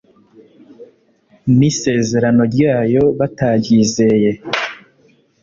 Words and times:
n'isezerano 1.57 2.41
ryayo 2.53 3.01
bataryizeye 3.19 4.31